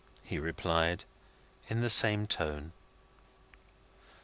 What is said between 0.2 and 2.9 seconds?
he replied, in the same tone.